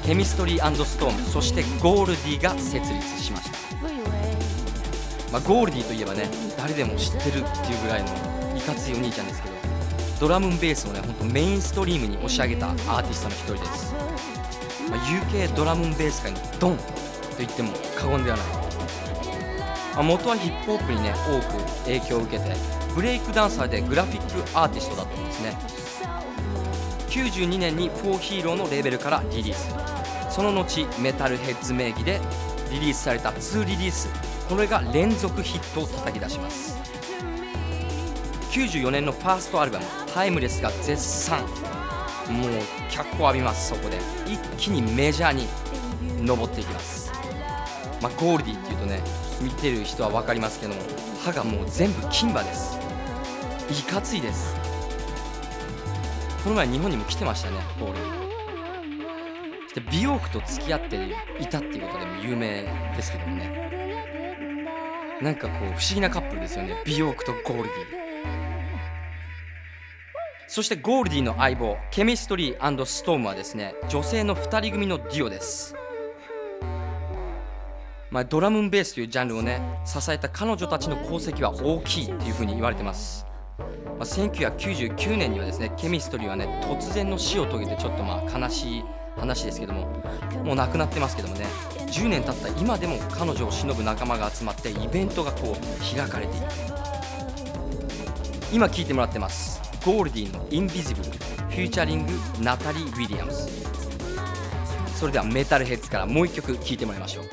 [0.06, 3.58] ケミストリーストームそしてゴールディが設立しました、
[5.32, 8.10] まあ、ゴールディといえばね誰でも知ってるっていうぐらいの
[8.58, 9.56] いかついお兄ちゃんですけど
[10.20, 13.93] ドラムベースをねほんとメインストリームに押し上げたアーティストの一人です、
[14.89, 16.84] まあ、UK ドラムベース界のドンと
[17.38, 18.47] 言っても過言ではない。
[19.95, 25.58] まあ元はヒップホップにね多く影響を受けてブレイクダンサーでグラフィックアーティストだったんですね。
[27.10, 29.74] 92年にフォーヒーローのレーベルからリリース。
[30.34, 32.22] その後メタルヘッズ名義で
[32.72, 34.10] リリースされた2リリース。
[34.50, 36.78] これが連続ヒットを叩き出します。
[38.52, 41.42] 94年のファーストアルバム「タイムレス」が絶賛。
[41.42, 42.52] もう
[42.89, 43.98] 脚光浴びますそこで。
[44.26, 45.48] 一気にメジャーに
[46.26, 47.12] 上っていきます。
[48.02, 49.02] まあ、ゴールディっていうとね
[49.42, 50.82] 見てる人は分かりますけども
[51.24, 52.81] 歯がもう全部金歯です。
[53.72, 54.54] いかついです。
[56.44, 57.98] この前日本にも来てましたねゴール。
[57.98, 58.22] ディ
[59.64, 60.98] そして美容区と付き合って
[61.40, 62.64] いたっていうことでも有名
[62.96, 63.72] ですけどもね。
[65.22, 67.72] なんかこう不思議なカップルですよね美容区とゴールディ
[70.48, 75.76] そしてゴールディの相棒ケミストリーストームはですね女性の2人組のデュオです。
[78.10, 83.26] まあ、ドラムンベースというジャンルをね支えた彼女たちの功績は大きいっていうふうに言われてます、
[83.86, 88.84] まあ、1999年にはですねケミストリーはね突然の死を遂げてちょっとまあ悲しい
[89.18, 89.88] 話ですけども
[90.43, 91.45] もう亡くなってますけどもね
[91.88, 96.47] 10年経った今でも彼女を偲ぶ仲間が集まってイベントがこう開かれている。
[98.53, 99.62] 今聴いてもらってます。
[99.86, 101.09] ゴールディの「インビジブル」
[101.51, 103.49] フューチャリングナタリー・ウィリアムス
[104.95, 107.26] それではメタルヘッズからもう一曲聴いてもらいましょう。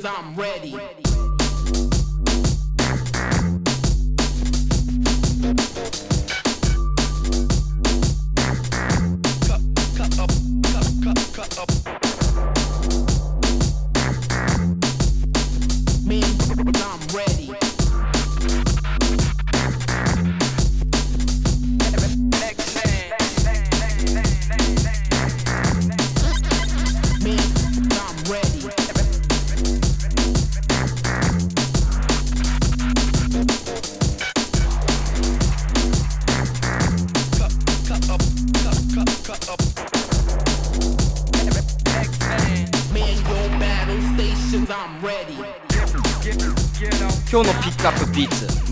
[0.00, 1.11] I'm ready.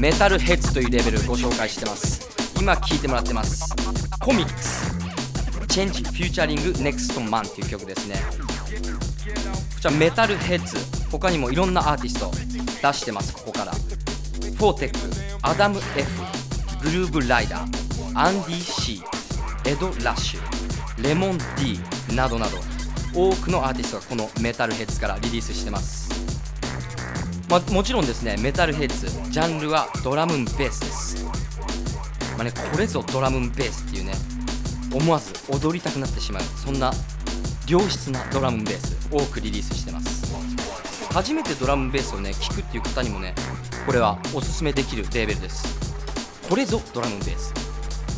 [0.00, 2.26] メタルヘッズというレーベルをご紹介してます。
[2.58, 3.68] 今聴いてもらってます。
[4.18, 4.96] コミックス。
[5.68, 8.16] Change featuring ネクストマンっていう曲ですね。
[9.74, 10.78] こちらメタルヘッズ。
[11.10, 13.72] 他にもいろんなアーティスト出してますここから。
[13.72, 14.98] フォーテック
[15.42, 19.02] アダム F グルーブライダーアンディ C
[19.66, 21.78] エド・ラッシュレモン D
[22.14, 22.56] などなど
[23.14, 25.99] 多くのアーティストがこのメタルヘッズからリリースしてます。
[27.50, 31.24] まあ、もちろんですねメタルヘッズジャンルはドラムンベースです、
[32.36, 34.12] まあね、これぞドラムンベースっていうね
[34.94, 36.92] 思わず踊りたくなってしまうそんな
[37.68, 40.20] 良質なドラムンベース多くリリースしてます。
[41.12, 43.34] 初めてドラムンベースをね聴くっていう方にもね
[43.84, 45.66] これはおすすめできるレーベルです。
[46.48, 47.52] これぞドラムンベース。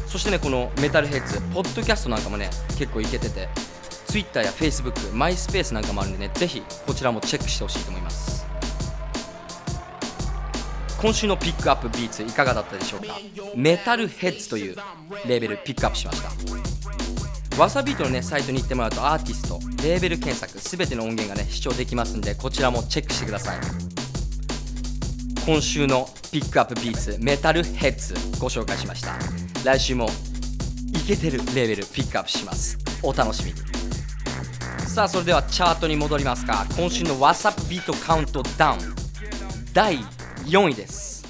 [0.07, 3.49] そしてねこのメタルヘッズポッドキャストなんかもね結構いけてて
[4.07, 8.32] Twitter や Facebook マイスペースなんかもあるんでねぜひこちらもチェックしてほしいと思います。
[11.03, 13.19] 今週のピックアップビーツいかがだったでしょうか？
[13.57, 14.77] メタルヘッズという
[15.27, 17.61] レーベルピックアップしました。
[17.61, 23.59] わさビートのねサイトに行ってもらうとアーティストレーベル検索すべての音源がね視聴できますんでこちらもチェックしてください。
[25.45, 29.17] 今週のピックアップビーツメタルヘッズご紹介しました。
[29.65, 30.09] 来週も
[30.95, 32.79] イケてるレーベルピックアップします。
[33.03, 33.59] お楽しみに。
[34.87, 36.65] さあそれではチャートに戻りますか。
[36.77, 38.79] 今週のワサビートカウントダウン。
[39.73, 39.99] 第
[40.47, 41.23] 4位です。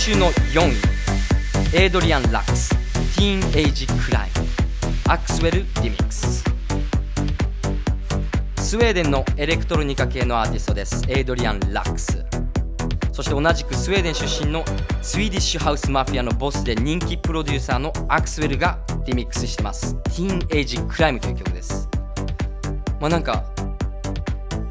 [0.00, 0.62] 週の4
[1.74, 2.70] 位エイドリアン・ラックス
[3.16, 4.46] Teenage Crime
[5.12, 6.42] アクスウェル Remix。
[8.56, 12.24] スウェーデンのエレクトロニカ系のアーティストですエイドリアン・ラックス。
[13.12, 14.64] そして同じくスウェーデン出身の
[15.02, 21.86] スウェーディッシュハウスマフィアのボスで人気プロデューサーのアクスウェルがリミックスしてます Teenage Crime という曲です。
[22.98, 23.44] まあなんか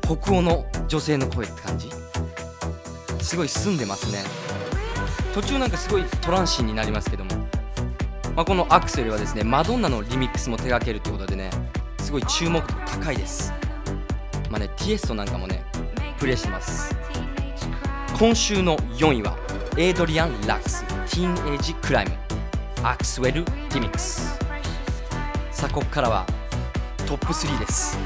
[0.01, 1.87] 北欧の女性の声って感じ？
[3.21, 4.48] すごい澄んでますね。
[5.33, 7.31] 途中なんかすごい trancy になりますけども、
[8.35, 11.49] まあ、このアクスウェルはですねマドンナのリミックスも手掛けるということでね
[11.99, 13.53] すごい注目度高いです。
[14.49, 15.63] まあねティエストなんかもね
[16.17, 16.95] プレイしてます。
[18.17, 19.37] 今週の4位は
[19.77, 22.11] エイドリアン・ラックス Teenage Crime
[22.83, 24.37] アクスウェル・ディミックス
[25.51, 26.25] さあここからは
[27.07, 27.97] トップ3です。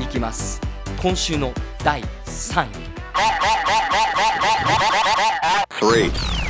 [0.00, 0.60] いきます。
[1.00, 1.52] 今週の
[1.82, 2.66] 第3位。
[5.80, 6.41] 3.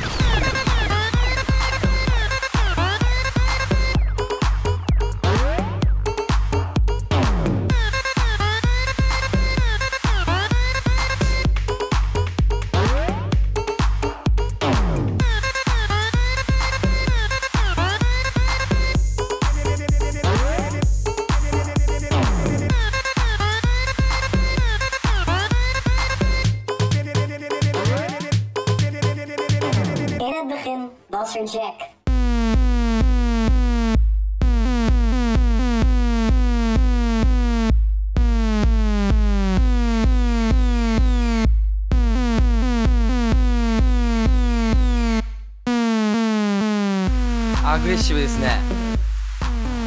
[48.21, 48.59] ですね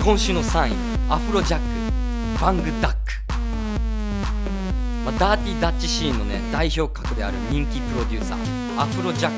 [0.04, 0.72] 今週の3位
[1.08, 2.98] アフロジャックバングダック、
[5.04, 9.32] まあ、ダーティーダッチシーンのね代表格である人気プロデューサーアフロジャッ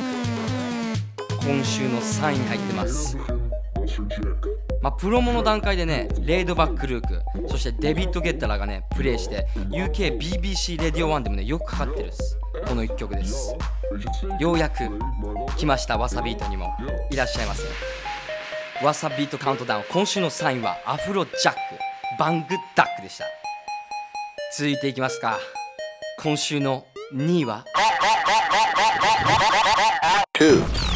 [1.38, 3.16] ク今週の3位に入ってます
[4.80, 12.38] まあ、プロモの段階でね、レイドバック・ルーク、そしてデビッド・ゲッタラがね、プレイして、UKBBC レディオ1でもね、よくかかってるです。
[12.66, 13.54] この1曲です。
[14.38, 14.88] ようやく
[15.56, 16.76] 来ました、わさビートにも
[17.10, 17.64] いらっしゃいませ。
[18.82, 21.58] わさビートカウントダウン、今週のサインはアフロ・ジャック、
[22.16, 23.24] バング・ダックでした。
[24.56, 25.38] 続いていきますか。
[26.22, 27.64] 今週の2位は
[30.38, 30.87] ？2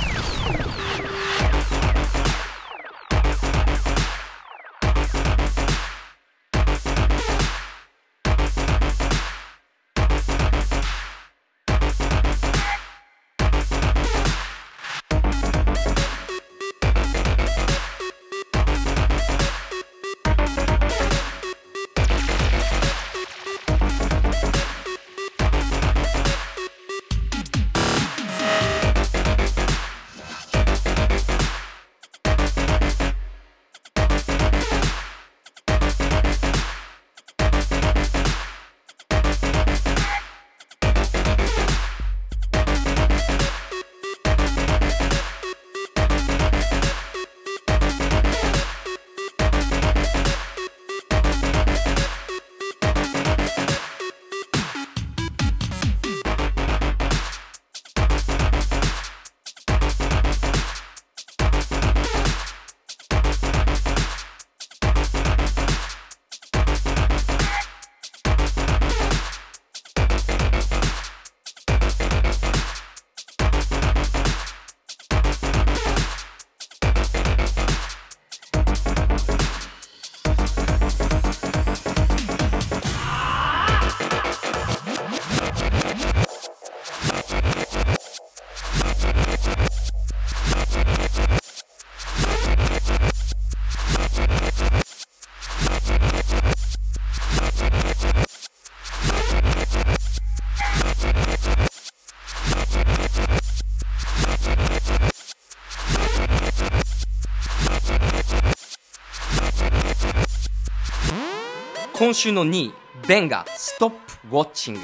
[112.02, 112.72] 今週の2位
[113.06, 113.96] ベンがストップ
[114.32, 114.80] ウォッチング。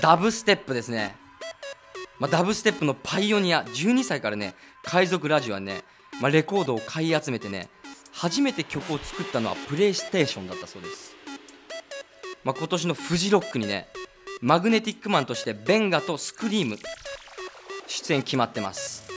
[0.00, 1.16] ダブステップですね、
[2.20, 5.82] まあ、ダブステップのパイオニア12歳からね海賊ラジオはね、
[6.20, 7.70] まあ、レコードを買い集めてね
[8.12, 11.16] 初めて曲を作ったのはプレイステーションだったそうです、
[12.44, 13.88] まあ、今年のフジロックにね
[14.40, 16.76] マグネティックマンとしてベンガとスクリーム
[17.88, 19.08] 出演決まってます、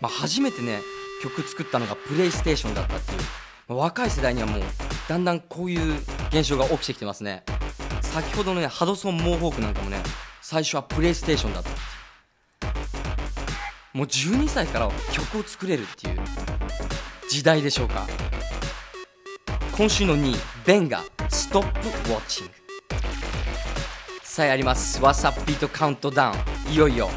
[0.00, 0.78] まあ、初めてね
[1.24, 3.18] 曲作ったのがプレイステーションだったっていう。
[3.68, 4.60] まあ若い世代にはもう
[5.12, 5.98] だんだんこういう
[6.30, 7.44] 現象が起きてきてますね。
[8.00, 10.02] 先ほどのねハドソン・モーホークなんかもね
[10.40, 11.68] 最初はプレイステーションだった。
[13.92, 16.20] もう12歳から曲を作れるっていう
[17.28, 18.06] 時代でしょうか。
[19.76, 22.52] 今週の2位ベンがストップウォッチング。
[24.22, 25.02] さあやります。
[25.02, 26.34] ワッサッピートカウントダウ
[26.70, 26.72] ン。
[26.72, 27.10] いよいよ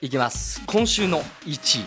[0.00, 0.62] いきます。
[0.64, 1.84] 今週の1位。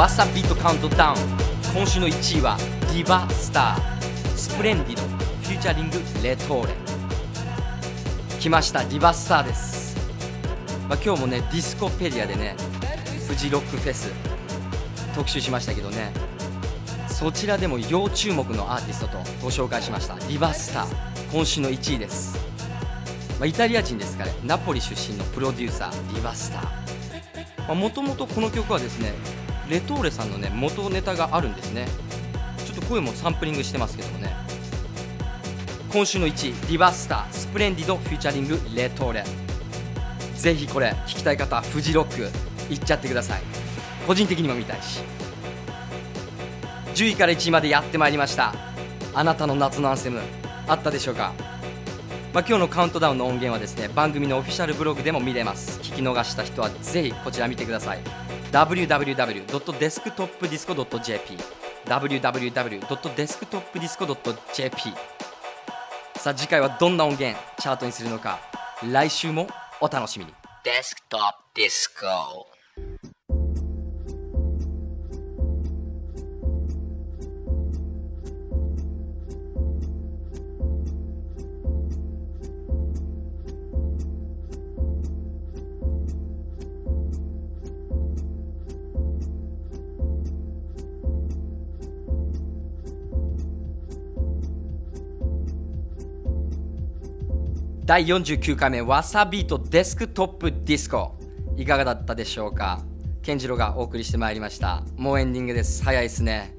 [0.00, 1.16] One, ワサビートカウントダウン。
[1.74, 2.56] 今週の1位は
[2.94, 6.72] ディバスター Splendid featuring レトーレ。
[8.40, 9.94] 来ましたディバスターです、
[10.88, 12.56] まあ、今日もねディスコペディアでね
[13.28, 14.10] フジロックフェス
[15.14, 16.12] 特集しましたけどね。
[17.08, 22.38] そちらでも要注目のアーティストとご紹介しましたディバスター今週の1位です、
[23.38, 29.12] まあ、イタリア人ですからナポリ出身のプロデューサーディバスターもともとこの曲はですね
[29.70, 31.86] レトーレさんのね元ネタがあるんですね。
[32.66, 34.34] ちょっと声もサンプリングしてますけどもね。
[35.92, 39.24] 今週の1位ディバスター Splendid featuring レトーレ。
[40.34, 42.30] ぜひこれ聞きたい方フジロック
[42.68, 43.42] 行っちゃってください。
[44.06, 45.00] 個人的にも見たいし。
[46.94, 48.54] 10位から1位までやってまいりました。
[49.14, 50.20] あなたの夏のアンセム
[50.66, 51.32] あったでしょうか？
[52.32, 55.80] まあ、今日のカウントダウンの音源はですね番組のオフィシャルブログでも見れます。
[55.80, 58.29] 聞き逃した人はぜひこちら見てください。
[58.50, 61.38] www.desktopdisco.jp
[61.86, 64.80] www.desktopdisco.jp
[66.16, 68.40] さあ次回はどんな音源チャートにするのか
[68.90, 69.46] 来週も
[69.80, 70.34] お楽しみに。
[70.62, 72.46] デスクトップディスコ
[97.90, 101.16] 第49回目ワサビートデスクトップディスコ。
[101.56, 102.84] いかがだったでしょうか？
[103.20, 104.84] 健次郎がお送りしてまいりました。
[104.96, 105.82] もうエンディングです。
[105.82, 106.54] 早いですね。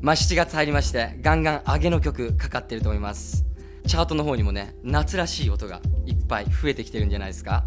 [0.00, 3.44] まあ7月入りましてガンガン上げの曲かかってると思います。
[3.86, 7.64] チャートの方にもね夏らしい音がいっぱい増えてきてるんじゃないですか。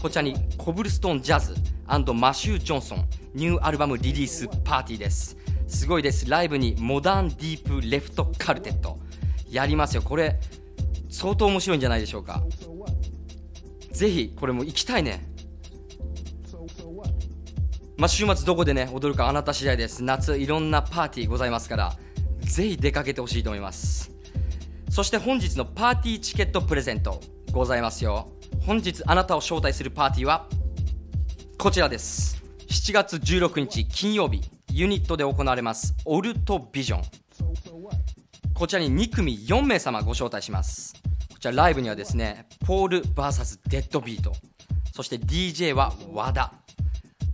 [0.00, 1.54] こちらにコブルストーンジャズ
[2.14, 5.36] マシュー・ジョンソンニューアルバムリリースパーティーです。
[5.66, 6.28] すごいです。
[6.28, 8.98] ライブにモダンディープレフトカルテット
[9.48, 10.02] やりますよ。
[10.02, 10.38] これ
[11.10, 12.42] 相当面白いんじゃないでしょうか。
[13.92, 15.26] ぜひこれも行きたいね。
[17.96, 20.02] まあ、週末どこでね踊るかあなた次第です。
[20.02, 21.96] 夏いろんなパーティーございますから
[22.40, 24.13] ぜひ出かけてほしいと思います。
[24.94, 27.20] そして本日のパーティーチケットプレゼント
[27.50, 28.28] ございますよ。
[28.64, 30.46] 本日あなたを招待するパーティーは
[31.58, 32.40] こちらです。
[32.68, 34.40] 7月16日金曜日
[34.70, 37.02] ユニットで行われますオルトビジョン。
[38.54, 40.94] こちらに2組4名様ご招待します。
[41.28, 44.32] こちらライブにはですねポール VS デッドビート。
[44.94, 46.52] そして DJ は和田。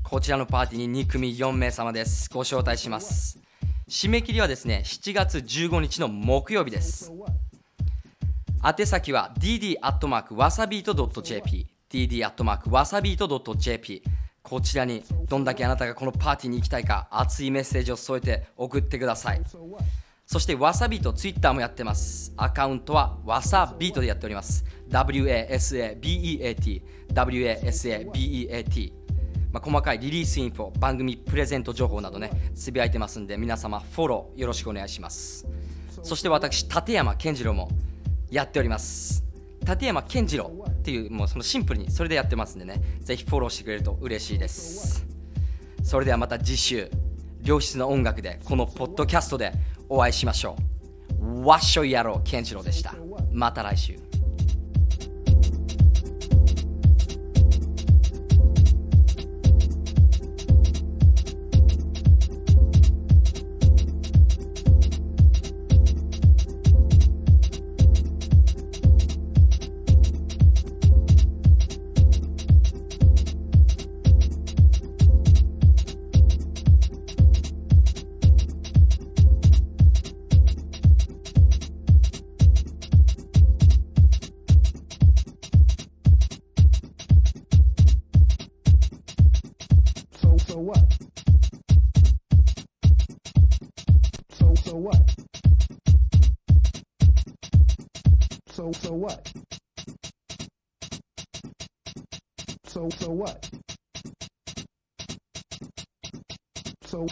[0.02, 2.30] こちらのパーティーに2組4名様です。
[2.32, 3.38] ご招待します。
[3.86, 7.12] 締め切りはですね7月15日の木曜日です。
[8.62, 14.02] 宛先は dd.wasabeat.jp dd.wasabeat.jp
[14.42, 19.42] こちらにどんだけあなたがこのパーティーに行きたいか熱いメッセージを添えて送ってください。
[20.26, 22.32] そしてわさビートツイッターもやってます。
[22.36, 24.64] アカウントはわさビートでやっております。
[24.90, 26.82] WASABEAT
[27.12, 28.92] WASABEAT
[29.52, 35.44] まあ、細かいリリースインフォ番組プレゼント情報などねつぶやいてますんで皆様フォローよろしくお願いします。
[36.02, 37.68] そして私立山健次郎も
[38.30, 39.24] やっております。
[39.66, 42.80] 立山健次郎っていうもうそのシンプルにそれでやってますんでね。
[43.00, 45.06] ぜひフォローしてくれると嬉しいです。
[45.82, 46.90] それではまた次週
[47.42, 49.52] 良質な音楽でこのポッドキャストで
[49.88, 50.56] お会いしましょ
[51.20, 51.46] う。
[51.46, 52.94] わっしょい野郎健次郎でした。
[53.32, 53.98] また来週。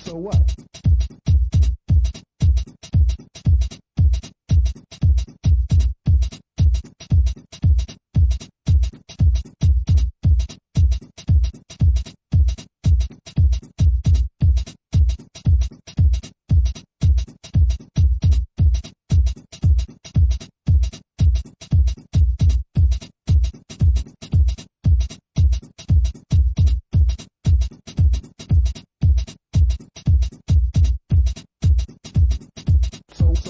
[0.04, 0.77] So what?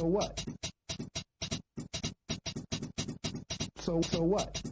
[0.09, 0.45] what?
[3.77, 4.63] So so what?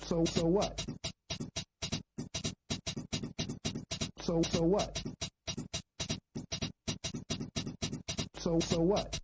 [0.00, 0.84] So so what?
[4.20, 5.02] So so what?
[8.38, 9.23] So so what?